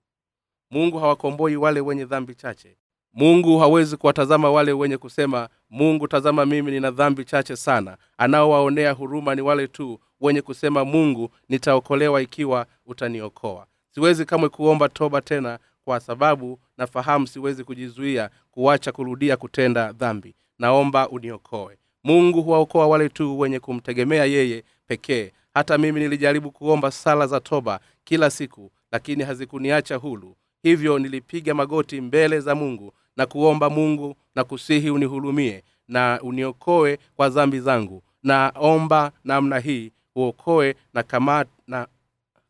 Mungu 0.72 1.00
hawakomboi 1.00 1.56
wale 1.56 1.80
wenye 1.82 2.06
dhambi 2.06 2.36
chache. 2.36 2.78
Mungu 3.14 3.60
hawezi 3.60 3.98
kuwatazama 3.98 4.52
wale 4.52 4.72
wenye 4.74 4.98
kusema 4.98 5.50
mungu 5.70 6.08
tazama 6.08 6.46
mimi 6.46 6.72
nina 6.72 6.92
dhambi 6.92 7.26
chache 7.26 7.56
sana. 7.56 7.98
Anaowaonea 8.18 8.92
huruma 8.92 9.36
ni 9.36 9.42
wale 9.42 9.68
tu 9.68 10.00
wenye 10.22 10.42
kusema 10.42 10.86
mungu 10.86 11.30
nitaokolewa 11.50 12.22
ikiwa 12.22 12.66
utaniokoa. 12.86 13.68
Siwezi 13.92 14.26
kamwe 14.26 14.50
kuomba 14.50 14.90
toba 14.90 15.22
tena 15.22 15.60
kwa 15.86 16.00
sababu 16.00 16.60
nafahamu 16.78 17.28
siwezi 17.28 17.64
kujizuia 17.64 18.30
kuacha 18.52 18.92
kurudia 18.92 19.38
kutenda 19.38 19.92
dhambi. 19.92 20.36
Naomba 20.60 21.10
uniokoe 21.10 21.78
mungu 22.04 22.42
huwaokoa 22.42 22.88
wale 22.88 23.10
tu 23.10 23.40
wenye 23.40 23.60
kumtegemea 23.60 24.26
yeye 24.26 24.64
pekee. 24.88 25.32
Hata 25.54 25.78
mimi 25.78 26.00
nilijaribu 26.00 26.52
kuomba 26.52 26.92
sala 26.92 27.28
za 27.28 27.40
toba 27.40 27.80
kila 28.04 28.30
siku 28.30 28.72
lakini 28.92 29.24
hazikuniacha 29.24 29.96
hulu 29.96 30.36
hivyo 30.64 31.00
nilipiga 31.00 31.54
magoti 31.54 32.02
mbele 32.02 32.40
za 32.40 32.56
mungu 32.56 32.94
na 33.18 33.26
kuomba 33.26 33.70
mungu 33.70 34.16
na 34.36 34.44
kusihi 34.44 34.90
unihurumie 34.90 35.64
na 35.88 36.20
uniokoe 36.22 36.98
kwa 37.16 37.30
dhambi 37.30 37.60
zangu. 37.60 38.04
Naomba 38.24 39.12
namna 39.24 39.60
hii 39.60 39.92
uokoe 40.16 40.76
na 40.94 41.04
kama 41.04 41.46
na 41.68 41.88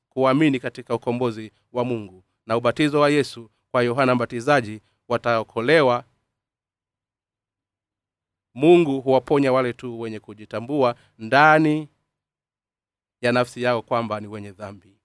kuamini 0.09 0.59
katika 0.59 0.95
ukombozi 0.95 1.51
wa 1.73 1.83
mungu. 1.85 2.23
Na 2.47 2.57
ubatizo 2.57 2.99
wa 2.99 3.09
yesu 3.09 3.49
kwa 3.71 3.83
yohana 3.83 4.15
mbatizaji 4.15 4.81
wataokolewa 5.09 6.03
mungu 8.55 9.01
huwaponya 9.01 9.53
wale 9.53 9.73
tu 9.73 9.99
wenye 9.99 10.19
kujitambua 10.19 10.95
ndani 11.19 11.87
ya 13.21 13.31
nafsi 13.31 13.61
yao 13.63 13.81
kwamba 13.81 14.19
ni 14.19 14.27
wenye 14.27 14.51
dhambi. 14.51 14.97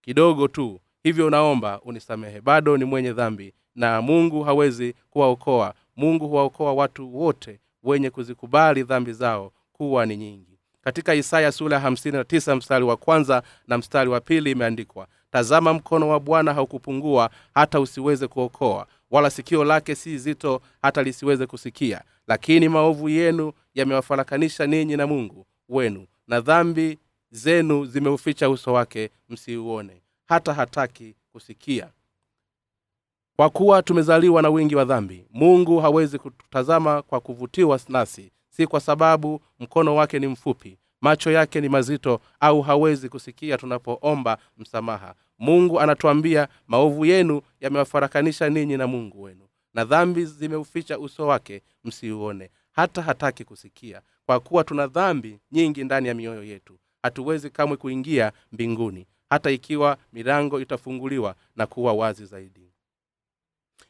Kidogo 0.00 0.48
tu 0.48 0.80
hivyo 1.02 1.30
naomba 1.30 1.80
unisamehe. 1.80 2.40
Bado 2.40 2.76
ni 2.76 2.84
mwenye 2.84 3.12
dhambi 3.12 3.54
na 3.74 4.02
mungu 4.02 4.42
hawezi 4.42 4.94
kuwaokoa. 5.10 5.74
Mungu 5.96 6.28
huwaokoa 6.28 6.72
watu 6.72 7.16
wote 7.16 7.60
wenye 7.82 8.10
kuzikubali 8.10 8.82
dhambi 8.82 9.12
zao 9.12 9.52
kuwa 9.72 10.06
ni 10.06 10.16
nyingi. 10.16 10.58
Katika 10.80 11.14
isaya 11.14 11.52
sura 11.52 11.80
hamsini 11.80 12.24
mstari 12.56 12.84
wa 12.84 12.96
kwanza 12.96 13.42
na 13.66 13.78
mstari 13.78 14.10
wa 14.10 14.20
pili 14.20 14.50
imeandikwa 14.50 15.06
tazama 15.30 15.72
mkono 15.74 16.08
wa 16.08 16.20
bwana 16.20 16.54
haukupungua 16.54 17.30
hata 17.54 17.80
usiweze 17.80 18.28
kuokoa 18.28 18.86
wala 19.10 19.30
sikio 19.30 19.64
lake 19.64 19.94
si 19.94 20.18
zito 20.18 20.60
hata 20.82 21.02
lisiweze 21.02 21.46
kusikia. 21.46 22.02
Lakini 22.26 22.68
maovu 22.68 23.08
yenu 23.08 23.52
yamewafarakanisha 23.74 24.66
ninyi 24.66 24.96
na 24.96 25.06
mungu 25.06 25.46
wenu 25.68 26.06
na 26.26 26.40
dhambi 26.40 26.98
zenu 27.30 27.84
zimeuficha 27.84 28.50
uso 28.50 28.72
wake 28.72 29.10
msiuone 29.28 30.02
hata 30.26 30.54
hataki 30.54 31.14
kusikia. 31.32 31.90
Kwa 33.36 33.50
kuwa 33.50 33.82
tumezaliwa 33.82 34.42
na 34.42 34.48
wingi 34.50 34.76
wa 34.76 34.84
dhambi 34.84 35.26
mungu 35.30 35.80
hawezi 35.80 36.18
kututazama 36.18 37.02
kwa 37.02 37.20
kuvutiwa 37.20 37.80
nasi 37.88 38.30
si 38.50 38.66
kwa 38.66 38.80
sababu 38.80 39.40
mkono 39.60 39.94
wake 39.96 40.18
ni 40.18 40.26
mfupi 40.26 40.78
macho 41.00 41.30
yake 41.30 41.60
ni 41.60 41.68
mazito 41.68 42.20
au 42.40 42.62
hawezi 42.62 43.08
kusikia 43.08 43.58
tunapoomba 43.58 44.38
msamaha 44.58 45.14
mungu 45.38 45.80
anatuambia 45.80 46.48
maovu 46.66 47.04
yenu 47.04 47.42
yamewafarakanisha 47.60 48.48
ninyi 48.50 48.76
na 48.76 48.86
mungu 48.86 49.22
wenu 49.22 49.48
na 49.74 49.84
dhambi 49.84 50.24
zimeuficha 50.24 50.98
uso 50.98 51.26
wake 51.26 51.62
msiuone. 51.84 52.50
Hata 52.72 53.02
hataki 53.02 53.44
kusikia 53.44 54.02
kwa 54.26 54.40
kuwa 54.40 54.64
tuna 54.64 54.86
dhambi 54.86 55.38
nyingi 55.52 55.84
ndani 55.84 56.08
ya 56.08 56.14
mioyo 56.14 56.44
yetu. 56.44 56.78
Hatuwezi 57.02 57.50
kamwe 57.50 57.76
kuingia 57.76 58.32
mbinguni 58.52 59.06
hata 59.30 59.50
ikiwa 59.50 59.96
milango 60.12 60.60
itafunguliwa 60.60 61.34
na 61.56 61.66
kuwa 61.66 61.92
wazi 61.92 62.26
zaidi. 62.26 62.72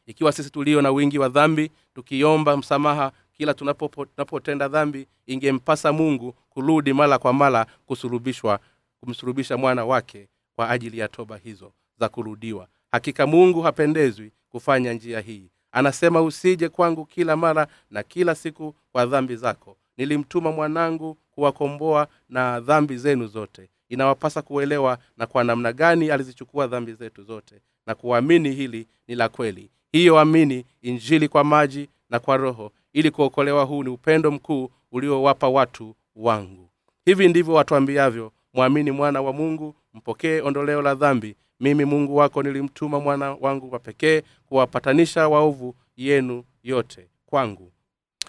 Ikiwa 0.05 0.31
sisi 0.31 0.49
tulio 0.49 0.81
na 0.81 0.91
wingi 0.91 1.19
wa 1.19 1.29
dhambi 1.29 1.71
tukiomba 1.95 2.57
msamaha 2.57 3.11
kila 3.33 3.51
tunapo- 3.53 4.05
tunapotenda 4.05 4.67
dhambi 4.67 5.07
ingempasa 5.25 5.93
mungu 5.93 6.31
kurudi 6.49 6.93
mara 6.93 7.17
kwa 7.19 7.33
mara 7.33 7.65
kusulubishwa 7.85 8.59
kumsurubisha 8.99 9.57
mwana 9.57 9.85
wake 9.85 10.27
kwa 10.57 10.69
ajili 10.69 10.97
ya 10.99 11.07
toba 11.07 11.37
hizo 11.37 11.71
za 11.99 12.09
kurudiwa. 12.09 12.67
Hakika 12.91 13.27
mungu 13.27 13.61
hapendezwi 13.61 14.31
kufanya 14.49 14.93
njia 14.93 15.19
hii. 15.19 15.49
Anasema 15.71 16.21
usije 16.21 16.69
kwangu 16.69 17.05
kila 17.05 17.35
mara 17.37 17.67
na 17.91 18.03
kila 18.03 18.35
siku 18.35 18.75
kwa 18.91 19.05
dhambi 19.05 19.35
zako. 19.35 19.77
Nilimtuma 19.97 20.51
mwanangu 20.51 21.17
kuwakomboa 21.31 22.07
na 22.29 22.59
dhambi 22.59 22.97
zenu 22.97 23.27
zote. 23.27 23.69
Inawapasa 23.89 24.41
kuelewa 24.41 24.97
na 25.17 25.25
kwa 25.27 25.43
namna 25.43 25.73
gani 25.73 26.11
alizichukua 26.11 26.67
dhambi 26.67 26.93
zetu 26.93 27.23
zote 27.23 27.55
na 27.85 27.95
kuamini 27.95 28.51
hili 28.51 28.87
ni 29.07 29.15
la 29.15 29.29
kweli. 29.29 29.69
Hiyo 29.91 30.19
amini 30.19 30.65
injili 30.81 31.27
kwa 31.27 31.43
maji 31.43 31.89
na 32.09 32.19
kwa 32.19 32.37
roho 32.37 32.71
ili 32.93 33.11
kuokolewa 33.11 33.63
huu 33.63 33.83
ni 33.83 33.89
upendo 33.89 34.31
mkuu 34.31 34.69
uliowapa 34.91 35.47
watu 35.49 35.95
wangu. 36.15 36.69
Hivi 37.05 37.27
ndivyo 37.27 37.53
watuambiavyo 37.53 38.31
mwamini 38.53 38.91
mwana 38.91 39.21
wa 39.21 39.33
mungu 39.33 39.75
mpokee 39.97 40.41
ondoleo 40.41 40.81
la 40.81 40.95
dhambi 40.95 41.35
mimi 41.59 41.85
mungu 41.85 42.15
wako 42.15 42.43
nilimtuma 42.43 42.99
mwana 42.99 43.33
wangu 43.33 43.71
wa 43.73 43.79
pekee 43.79 44.21
kuwapatanisha 44.45 45.27
waovu 45.27 45.75
yenu 45.97 46.43
yote 46.63 47.07
kwangu. 47.25 47.71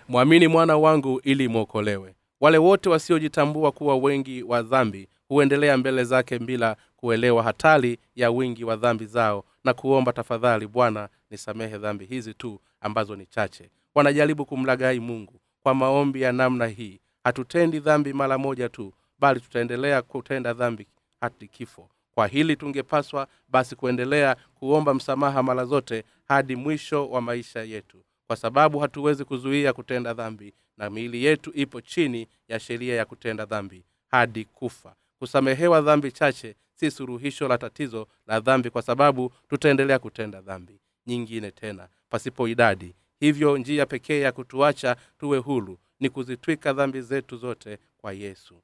Mwamini 0.08 0.48
mwana 0.48 0.76
wangu 0.76 1.20
ili 1.24 1.48
mwokolewe. 1.48 2.14
Wale 2.40 2.58
wote 2.58 2.88
wasiojitambua 2.88 3.72
kuwa 3.72 3.96
wengi 3.96 4.42
wa 4.42 4.62
dhambi 4.62 5.08
huendelea 5.28 5.76
mbele 5.76 6.04
zake 6.04 6.38
bila 6.38 6.76
kuelewa 6.96 7.42
hatari 7.42 7.98
ya 8.16 8.30
wingi 8.30 8.64
wa 8.64 8.76
dhambi 8.76 9.06
zao 9.06 9.44
na 9.64 9.74
kuomba 9.74 10.12
tafadhali 10.12 10.66
bwana 10.66 11.08
nisamehe 11.30 11.78
dhambi 11.78 12.04
hizi 12.04 12.34
tu 12.34 12.60
ambazo 12.80 13.16
ni 13.16 13.26
chache. 13.26 13.70
Wanajaribu 13.94 14.46
kumlagai 14.46 15.00
mungu 15.00 15.40
kwa 15.62 15.74
maombi 15.74 16.22
ya 16.22 16.32
namna 16.32 16.66
hii. 16.66 17.00
Hatutendi 17.24 17.80
dhambi 17.80 18.12
mara 18.12 18.38
moja 18.38 18.68
tu 18.68 18.92
bali 19.18 19.40
tutaendelea 19.40 20.02
kutenda 20.02 20.52
dhambi 20.54 20.86
hadi 21.20 21.48
kifo. 21.48 21.88
Kwa 22.14 22.26
hili 22.26 22.56
tungepaswa 22.56 23.28
basi 23.48 23.76
kuendelea 23.76 24.36
kuomba 24.54 24.94
msamaha 24.94 25.42
mara 25.42 25.64
zote 25.64 26.04
hadi 26.28 26.56
mwisho 26.56 27.10
wa 27.10 27.20
maisha 27.20 27.62
yetu. 27.62 28.04
Kwa 28.26 28.36
sababu 28.36 28.78
hatuwezi 28.78 29.24
kuzuia 29.24 29.72
kutenda 29.72 30.14
dhambi 30.14 30.54
na 30.76 30.90
miili 30.90 31.24
yetu 31.24 31.52
ipo 31.54 31.80
chini 31.80 32.28
ya 32.48 32.60
sheria 32.60 32.94
ya 32.96 33.04
kutenda 33.04 33.44
dhambi 33.44 33.84
hadi 34.10 34.44
kufa. 34.44 34.94
Kusamehewa 35.18 35.80
dhambi 35.80 36.12
chache 36.12 36.54
si 36.74 36.90
suruhisho 36.90 37.48
la 37.48 37.58
tatizo 37.58 38.08
la 38.26 38.40
dhambi 38.40 38.70
kwa 38.70 38.82
sababu 38.82 39.32
tutaendelea 39.48 39.98
kutenda 39.98 40.40
dhambi 40.40 40.80
nyingine 41.06 41.50
tena 41.50 41.88
pasipo 42.08 42.48
idadi. 42.48 42.94
Hivyo 43.20 43.58
njia 43.58 43.86
pekee 43.86 44.20
ya 44.20 44.32
kutuacha 44.32 44.96
tuwe 45.18 45.38
hulu 45.38 45.78
ni 46.00 46.10
kuzitwika 46.10 46.72
dhambi 46.72 47.00
zetu 47.02 47.36
zote 47.36 47.78
kwa 47.98 48.12
yesu 48.12 48.62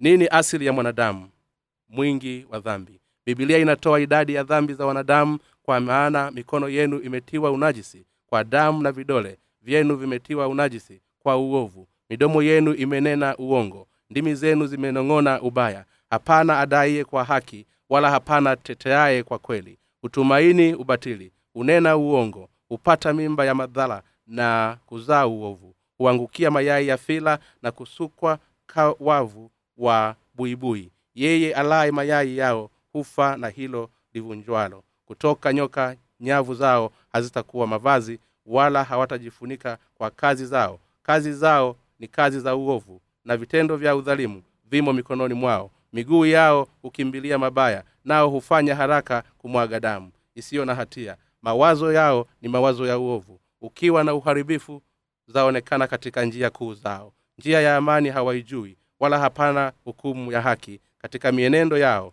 nini 0.00 0.28
asili 0.30 0.66
ya 0.66 0.72
mwanadamu? 0.72 1.28
Mwingi 1.88 2.46
wa 2.50 2.60
dhambi. 2.60 3.00
Bibilia 3.26 3.58
inatoa 3.58 4.00
idadi 4.00 4.34
ya 4.34 4.42
dhambi 4.42 4.74
za 4.74 4.86
wanadamu 4.86 5.38
kwa 5.62 5.80
maana 5.80 6.30
mikono 6.30 6.68
yenu 6.68 7.00
imetiwa 7.00 7.50
unajisi 7.50 8.06
kwa 8.26 8.44
damu 8.44 8.82
na 8.82 8.92
vidole 8.92 9.38
vyenu 9.62 9.96
vimetiwa 9.96 10.48
unajisi 10.48 11.00
kwa 11.18 11.36
uovu. 11.36 11.88
Midomo 12.10 12.42
yenu 12.42 12.74
imenena 12.74 13.36
uongo. 13.36 13.88
Ndimi 14.10 14.34
zenu 14.34 14.66
zimenong'ona 14.66 15.42
ubaya. 15.42 15.84
Hapana 16.10 16.58
adaiye 16.60 17.04
kwa 17.04 17.24
haki 17.24 17.66
wala 17.88 18.10
hapana 18.10 18.56
teteaye 18.56 19.22
kwa 19.22 19.38
kweli. 19.38 19.78
Hutumaini 20.02 20.74
ubatili 20.74 21.32
hunena 21.52 21.96
uongo 21.96 22.48
hupata 22.68 23.12
mimba 23.12 23.44
ya 23.44 23.54
madhara 23.54 24.02
na 24.26 24.78
kuzaa 24.86 25.26
uovu. 25.26 25.74
Huangukia 25.98 26.50
mayai 26.50 26.88
ya 26.88 26.96
fila 26.96 27.38
na 27.62 27.70
kusukwa 27.72 28.38
kawavu 28.66 29.50
wa 29.78 30.16
buibui. 30.34 30.90
Yeye 31.14 31.54
alaye 31.54 31.90
mayai 31.90 32.36
yao 32.36 32.70
hufa 32.92 33.36
na 33.36 33.48
hilo 33.48 33.90
livunjwalo. 34.14 34.84
Kutoka 35.06 35.52
nyoka 35.52 35.96
nyavu 36.20 36.54
zao 36.54 36.92
hazitakuwa 37.12 37.66
mavazi 37.66 38.18
wala 38.46 38.84
hawatajifunika 38.84 39.78
kwa 39.94 40.10
kazi 40.10 40.46
zao. 40.46 40.78
Kazi 41.02 41.32
zao 41.32 41.76
ni 41.98 42.08
kazi 42.08 42.40
za 42.40 42.56
uovu 42.56 43.00
na 43.24 43.36
vitendo 43.36 43.76
vya 43.76 43.96
udhalimu 43.96 44.42
vimo 44.70 44.92
mikononi 44.92 45.34
mwao. 45.34 45.70
Miguu 45.92 46.26
yao 46.26 46.68
hukimbilia 46.82 47.38
mabaya 47.38 47.84
nao 48.04 48.28
hufanya 48.30 48.74
haraka 48.74 49.22
kumwaga 49.38 49.80
damu 49.80 50.10
isiyo 50.34 50.64
na 50.64 50.74
hatia. 50.74 51.16
Mawazo 51.42 51.92
yao 51.92 52.26
ni 52.42 52.48
mawazo 52.48 52.86
ya 52.86 52.98
uovu. 52.98 53.40
Ukiwa 53.60 54.04
na 54.04 54.14
uharibifu 54.14 54.82
zaonekana 55.26 55.86
katika 55.86 56.24
njia 56.24 56.50
kuu 56.50 56.74
zao. 56.74 57.12
Njia 57.38 57.60
ya 57.60 57.76
amani 57.76 58.08
hawaijui 58.08 58.76
wala 59.00 59.18
hapana 59.18 59.72
hukumu 59.84 60.32
ya 60.32 60.40
haki 60.42 60.80
katika 60.98 61.32
mienendo 61.32 61.78
yao. 61.78 62.12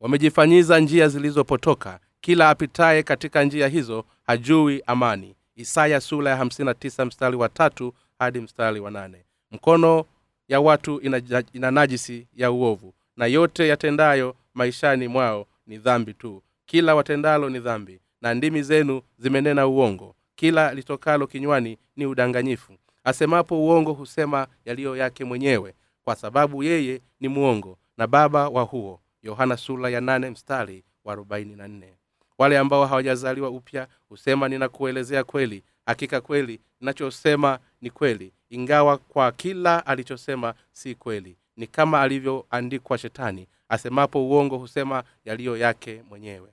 Wamejifanyiza 0.00 0.80
njia 0.80 1.08
zilizopotoka. 1.08 2.00
Kila 2.20 2.50
apitaye 2.50 3.02
katika 3.02 3.44
njia 3.44 3.68
hizo 3.68 4.04
hajui 4.26 4.82
amani. 4.86 5.34
Isaya 5.56 6.00
sula 6.00 6.30
ya 6.30 6.36
59 6.44 7.04
mstari 7.06 7.36
wa 7.36 7.48
tatu 7.48 7.94
hadi 8.18 8.40
mstari 8.40 8.80
wa 8.80 8.90
nane. 8.90 9.24
Mkono 9.50 10.04
ya 10.48 10.60
watu 10.60 11.00
ina, 11.00 11.22
ina 11.52 11.70
najisi 11.70 12.26
ya 12.36 12.50
uovu 12.50 12.94
na 13.16 13.26
yote 13.26 13.68
yatendayo 13.68 14.34
maishani 14.54 15.08
mwao 15.08 15.46
ni 15.66 15.78
dhambi 15.78 16.14
tu. 16.14 16.42
Kila 16.66 16.94
watendalo 16.94 17.48
ni 17.50 17.58
dhambi 17.58 18.00
na 18.20 18.34
ndimi 18.34 18.62
zenu 18.62 19.02
zimenena 19.18 19.66
uongo. 19.66 20.14
Kila 20.36 20.74
litokalo 20.74 21.26
kinywani 21.26 21.78
ni 21.96 22.06
udanganyifu. 22.06 22.72
Asemapo 23.04 23.58
uongo 23.60 23.92
husema 23.92 24.46
yaliyo 24.64 24.96
yake 24.96 25.24
mwenyewe 25.24 25.74
kwa 26.04 26.16
sababu 26.16 26.62
yeye 26.62 27.00
ni 27.20 27.28
mwongo 27.28 27.78
na 27.96 28.06
baba 28.06 28.48
wa 28.48 28.62
huo 28.62 29.00
yohana 29.22 29.56
sura 29.56 29.90
ya 29.90 30.00
nane 30.00 30.30
mstari 30.30 30.84
wa 31.04 31.12
arobaini 31.12 31.56
na 31.56 31.68
nne. 31.68 31.94
Wale 32.38 32.58
ambao 32.58 32.86
hawajazaliwa 32.86 33.50
upya 33.50 33.88
husema 34.08 34.48
ninakuelezea 34.48 35.24
kweli 35.24 35.62
hakika 35.86 36.20
kweli 36.20 36.60
ninachosema 36.80 37.58
ni 37.80 37.90
kweli 37.90 38.32
ingawa 38.50 38.98
kwa 38.98 39.32
kila 39.32 39.86
alichosema 39.86 40.54
si 40.72 40.94
kweli. 40.94 41.36
Ni 41.56 41.66
kama 41.66 42.02
alivyoandikwa 42.02 42.98
shetani 42.98 43.46
asemapo 43.68 44.28
uongo 44.28 44.58
husema 44.58 45.02
yaliyo 45.24 45.56
yake 45.56 46.02
mwenyewe. 46.08 46.48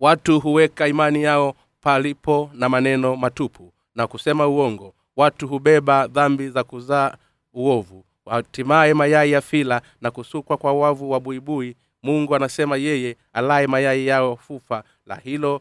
Watu 0.00 0.40
huweka 0.40 0.88
imani 0.88 1.22
yao 1.22 1.54
palipo 1.80 2.50
na 2.54 2.68
maneno 2.68 3.16
matupu 3.16 3.72
na 3.94 4.06
kusema 4.06 4.46
uongo. 4.46 4.94
Watu 5.16 5.48
hubeba 5.48 6.06
dhambi 6.06 6.48
za 6.48 6.64
kuzaa 6.64 7.16
uovu. 7.56 8.04
Hatimaye 8.30 8.94
mayai 8.94 9.32
ya 9.32 9.40
fila 9.40 9.82
na 10.00 10.10
kusukwa 10.10 10.56
kwa 10.56 10.72
wavu 10.72 11.10
wa 11.10 11.20
buibui 11.20 11.76
mungu 12.02 12.34
anasema 12.34 12.76
yeye 12.76 13.16
alaye 13.32 13.66
mayai 13.66 14.06
yao 14.06 14.36
fufa 14.36 14.84
la 15.06 15.16
hilo 15.16 15.60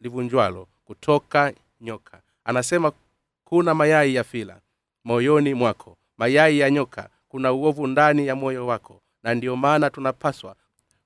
livunjwalo 0.00 0.68
kutoka 0.84 1.52
nyoka. 1.80 2.20
Anasema 2.44 2.92
kuna 3.44 3.74
mayai 3.74 4.14
ya 4.14 4.24
fila 4.24 4.60
moyoni 5.04 5.54
mwako. 5.54 5.96
Mayai 6.18 6.58
ya 6.58 6.70
nyoka 6.70 7.08
kuna 7.28 7.52
uovu 7.52 7.86
ndani 7.86 8.26
ya 8.26 8.34
moyo 8.36 8.66
wako 8.66 9.00
na 9.22 9.34
ndiyo 9.34 9.56
maana 9.56 9.90
tunapaswa 9.90 10.56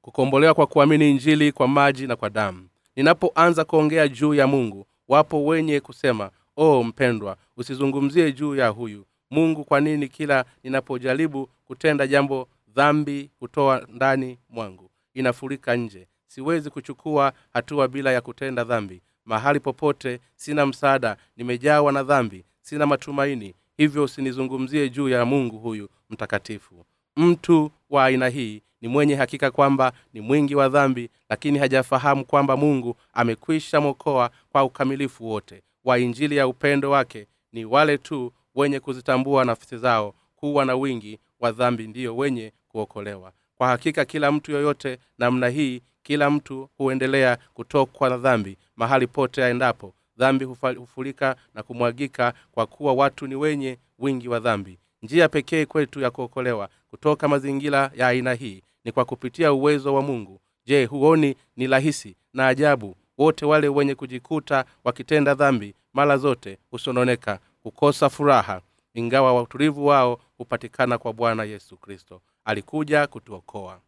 kukombolewa 0.02 0.54
kwa 0.54 0.66
kuamini 0.66 1.10
injili 1.10 1.52
kwa 1.52 1.68
maji 1.68 2.06
na 2.06 2.16
kwa 2.16 2.30
damu. 2.30 2.68
Ninapoanza 2.96 3.64
kuongea 3.64 4.08
juu 4.08 4.34
ya 4.34 4.46
mungu 4.46 4.86
wapo 5.08 5.44
wenye 5.46 5.80
kusema 5.80 6.30
o 6.56 6.82
mpendwa 6.82 7.36
usizungumzie 7.56 8.32
juu 8.32 8.54
ya 8.56 8.68
huyu 8.68 9.04
mungu 9.30 9.64
kwa 9.64 9.80
nini 9.80 10.08
kila 10.08 10.44
ninapojaribu 10.64 11.48
kutenda 11.64 12.06
jambo 12.06 12.48
dhambi 12.74 13.30
hutoa 13.40 13.86
ndani 13.88 14.38
mwangu 14.48 14.90
inafurika 15.14 15.76
nje. 15.76 16.06
Siwezi 16.26 16.70
kuchukua 16.70 17.32
hatua 17.52 17.88
bila 17.88 18.12
ya 18.12 18.20
kutenda 18.20 18.64
dhambi. 18.64 19.02
Mahali 19.24 19.60
popote 19.60 20.20
sina 20.36 20.66
msaada 20.66 21.16
nimejawa 21.36 21.92
na 21.92 22.02
dhambi 22.02 22.44
sina 22.60 22.86
matumaini. 22.86 23.54
Hivyo 23.76 24.04
usinizungumzie 24.04 24.88
juu 24.88 25.08
ya 25.08 25.24
mungu 25.24 25.58
huyu 25.58 25.88
mtakatifu. 26.10 26.84
Mtu 27.16 27.70
wa 27.90 28.04
aina 28.04 28.28
hii 28.28 28.62
ni 28.80 28.88
mwenye 28.88 29.14
hakika 29.14 29.50
kwamba 29.50 29.92
ni 30.14 30.20
mwingi 30.20 30.54
wa 30.54 30.68
dhambi 30.68 31.10
lakini 31.28 31.58
hajafahamu 31.58 32.24
kwamba 32.24 32.56
mungu 32.56 32.96
amekwisha 33.12 33.80
mwokoa 33.80 34.30
kwa 34.52 34.64
ukamilifu 34.64 35.28
wote. 35.30 35.62
Wa 35.84 35.98
injili 35.98 36.36
ya 36.36 36.48
upendo 36.48 36.90
wake 36.90 37.26
ni 37.52 37.64
wale 37.64 37.98
tu 37.98 38.32
wenye 38.58 38.80
kuzitambua 38.80 39.44
nafsi 39.44 39.76
zao 39.78 40.14
kuwa 40.36 40.64
na 40.64 40.74
wingi 40.76 41.18
wa 41.40 41.52
dhambi 41.52 41.86
ndiyo 41.86 42.16
wenye 42.16 42.52
kuokolewa. 42.68 43.32
Kwa 43.54 43.68
hakika 43.68 44.04
kila 44.04 44.32
mtu 44.32 44.52
yoyote 44.52 44.98
namna 45.18 45.48
hii 45.48 45.82
kila 46.02 46.30
mtu 46.30 46.68
huendelea 46.76 47.38
kutokwa 47.54 48.08
na 48.08 48.16
dhambi 48.16 48.56
mahali 48.76 49.06
pote 49.06 49.44
aendapo. 49.44 49.94
Dhambi 50.16 50.44
hufurika 50.78 51.36
na 51.54 51.62
kumwagika 51.62 52.34
kwa 52.52 52.66
kuwa 52.66 52.92
watu 52.92 53.26
ni 53.26 53.34
wenye 53.34 53.78
wingi 53.98 54.28
wa 54.28 54.40
dhambi. 54.40 54.78
Njia 55.02 55.28
pekee 55.28 55.66
kwetu 55.66 56.00
ya 56.00 56.10
kuokolewa 56.10 56.68
kutoka 56.90 57.28
mazingira 57.28 57.90
ya 57.96 58.08
aina 58.08 58.34
hii 58.34 58.62
ni 58.84 58.92
kwa 58.92 59.04
kupitia 59.04 59.52
uwezo 59.52 59.94
wa 59.94 60.02
mungu. 60.02 60.40
Je 60.66 60.84
huoni 60.84 61.34
ni 61.56 61.66
rahisi 61.66 62.16
na 62.32 62.46
ajabu? 62.48 62.96
Wote 63.18 63.46
wale 63.46 63.68
wenye 63.68 63.94
kujikuta 63.94 64.64
wakitenda 64.84 65.34
dhambi 65.34 65.74
mara 65.92 66.16
zote 66.16 66.58
husononeka 66.70 67.38
hukosa 67.68 68.10
furaha 68.10 68.60
ingawa 68.94 69.42
utulivu 69.42 69.86
wao 69.86 70.20
hupatikana 70.38 70.98
kwa 70.98 71.12
bwana 71.12 71.44
yesu 71.44 71.76
kristo. 71.76 72.20
Alikuja 72.44 73.06
kutuokoa. 73.06 73.80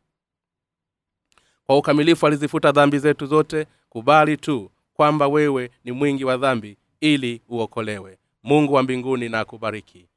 Kwa 1.66 1.78
ukamilifu 1.78 2.26
alizifuta 2.26 2.72
dhambi 2.72 2.98
zetu 2.98 3.26
zote 3.26 3.66
kubali 3.88 4.36
tu 4.36 4.70
kwamba 4.94 5.28
wewe 5.28 5.70
ni 5.84 5.92
mwingi 5.92 6.24
wa 6.24 6.36
dhambi 6.36 6.76
ili 7.00 7.42
uokolewe. 7.48 8.18
Mungu 8.42 8.72
wa 8.74 8.82
mbinguni 8.82 9.28
na 9.28 9.40
akubariki. 9.40 10.08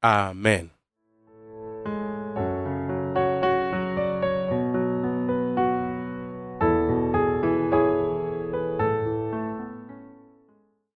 Amen 0.00 0.68